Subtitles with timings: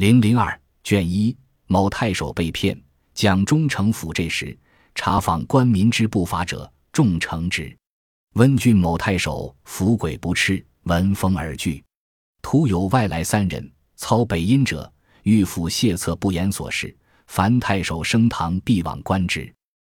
[0.00, 2.74] 零零二卷一某太守被骗，
[3.12, 4.58] 蒋中丞府这时
[4.94, 7.76] 查访官民之不法者，重惩之。
[8.32, 11.84] 温郡某太守伏鬼不赤，闻风而惧。
[12.40, 14.90] 突有外来三人，操北阴者，
[15.24, 16.96] 欲赴谢策不言所事。
[17.26, 19.52] 凡太守升堂，必往观之。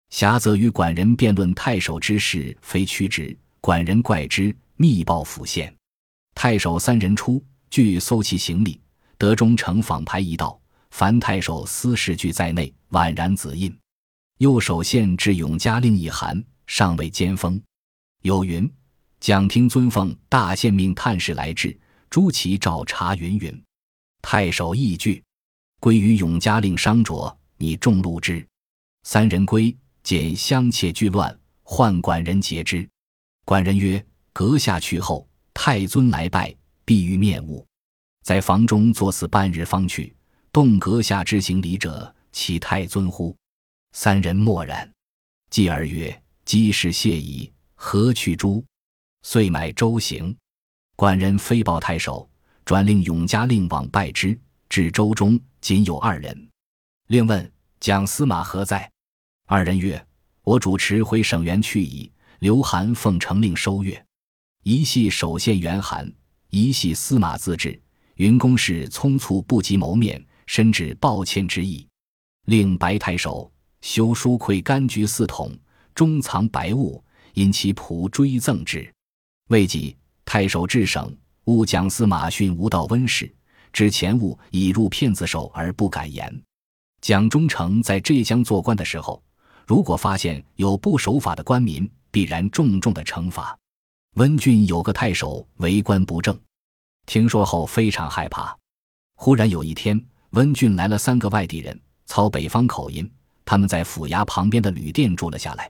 [0.08, 3.36] 侠则与管人辩论太守之事，非曲直。
[3.60, 5.70] 管人怪之，密报府县。
[6.34, 8.80] 太守三人出，俱搜其行李，
[9.20, 10.58] 德中丞访牌一道，
[10.92, 13.78] 凡太守私事俱在内，宛然子印。
[14.38, 17.60] 右手县至永嘉令一函，尚未兼封。
[18.22, 18.72] 有云：
[19.20, 21.78] 蒋廷尊奉大县命探视来至，
[22.08, 23.62] 诸其照查云云。
[24.22, 25.22] 太守亦惧，
[25.80, 28.42] 归于永嘉令商卓，拟众录之。
[29.02, 32.88] 三人归，见乡妾俱乱，唤管人截之。
[33.44, 36.56] 管人曰：“阁下去后，太尊来拜，
[36.86, 37.62] 必欲面晤。
[38.22, 40.14] 在房中坐死半日方去。
[40.52, 43.36] 动阁下之行礼者，其太尊乎？”
[43.92, 44.90] 三人默然。
[45.50, 48.64] 继而曰：“机事谢矣，何去诸？”
[49.22, 50.36] 遂买舟行。
[50.96, 52.28] 管人飞报太守，
[52.64, 54.38] 转令永嘉令往拜之。
[54.68, 56.48] 至舟中，仅有二人。
[57.08, 58.90] 令问蒋司马何在？
[59.46, 60.04] 二人曰
[60.42, 64.02] ：“我主持回省园去矣。”刘韩奉承令收阅，
[64.62, 66.10] 一系首县元函，
[66.48, 67.78] 一系司马自治。
[68.20, 71.88] 云公事匆促，不及谋面，深致抱歉之意。
[72.44, 75.50] 令白太守修书馈柑橘四桶，
[75.94, 78.86] 中藏白物，因其仆追赠之。
[79.48, 79.96] 未几，
[80.26, 83.34] 太守至省，误蒋司马逊无道温氏，
[83.72, 86.42] 知前物已入骗子手而不敢言。
[87.00, 89.22] 蒋中丞在浙江做官的时候，
[89.66, 93.58] 如果发现有不守法的官民，必然重重的惩罚。
[94.16, 96.38] 温郡有个太守为官不正，
[97.10, 98.56] 听说后非常害怕。
[99.16, 103.10] 忽然有一天，温郡来了三个外地人，操北方口音。
[103.44, 105.68] 他们在府衙旁边的旅店住了下来。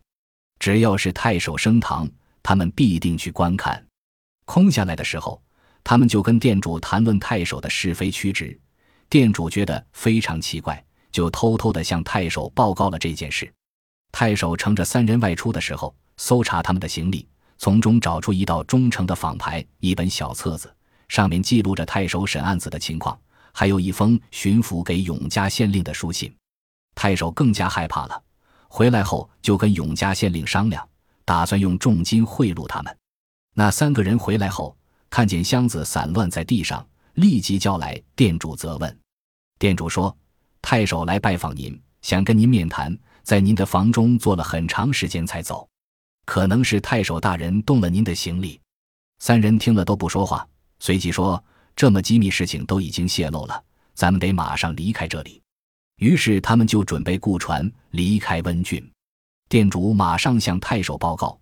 [0.58, 2.06] 只要是太守升堂，
[2.42, 3.82] 他们必定去观看。
[4.44, 5.40] 空下来的时候，
[5.82, 8.60] 他们就跟店主谈论太守的是非曲直。
[9.08, 13.50] 店主觉得非常奇怪，就偷偷的向太守报告了这件事。
[14.12, 15.96] 太守乘着三人外出的时候。
[16.18, 20.70] 搜查他们的行李，从中找出一道忠诚的仿牌，一本小册子，
[21.10, 23.18] 上面记录着太守审案子的情况，
[23.52, 26.32] 还有一封巡抚给永嘉县令的书信。
[26.94, 28.22] 太守更加害怕了，
[28.68, 30.88] 回来后就跟永嘉县令商量，
[31.24, 32.96] 打算用重金贿赂他们。
[33.54, 34.76] 那三个人回来后，
[35.10, 38.98] 看见箱子散乱在地上，立即叫来店主责问。
[39.58, 40.16] 店主说
[40.62, 45.68] ：“太守来拜访您，想跟您面谈，在您的房中坐了很长时间才走。”
[46.24, 48.60] 可能是太守大人动了您的行李，
[49.18, 50.46] 三人听了都不说话，
[50.80, 51.42] 随即说
[51.76, 53.62] ：“这么机密事情都已经泄露了，
[53.94, 55.40] 咱们得马上离开这里。”
[55.98, 58.90] 于是他们就准备雇船离开温郡。
[59.48, 61.38] 店主马上向太守报告，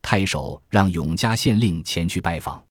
[0.00, 2.62] 太守让永嘉县令前去拜访。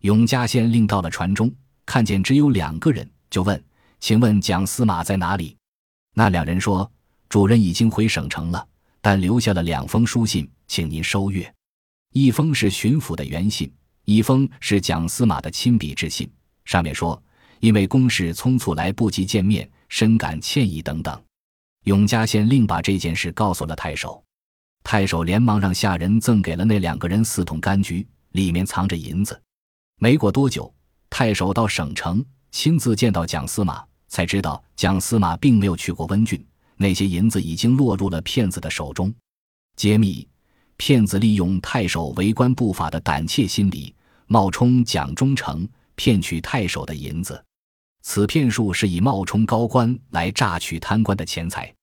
[0.00, 1.52] 永嘉县令到了船中，
[1.86, 3.62] 看见只有两个人，就问
[4.00, 5.56] ：“请问蒋司马在哪里？”
[6.14, 6.90] 那两人说
[7.28, 8.66] ：“主人已经回省城了，
[9.00, 11.50] 但留下了两封书信。”请您收阅，
[12.12, 13.72] 一封是巡抚的原信，
[14.08, 16.26] 一封是蒋司马的亲笔致信。
[16.64, 17.22] 上面说，
[17.60, 21.22] 因为公事匆促来不及见面，深感歉意等等。
[21.84, 24.24] 永嘉县令把这件事告诉了太守，
[24.82, 29.38] 太守连忙让下人赠给了那两个人四桶柑橘，里面藏着银子。
[30.00, 30.72] 没过多久，
[31.10, 36.42] 太守到省城，亲自见到蒋司马，才知道蒋司马并没有去过温郡，
[36.78, 39.12] 那些银子已经落入了骗子的手中。
[39.76, 40.26] 揭秘。
[40.80, 43.92] 骗子利用太守为官不法的胆怯心理，
[44.28, 47.42] 冒充蒋忠诚，骗取太守的银子。
[48.02, 51.74] 此骗术是以冒充高官来榨取贪官的钱财。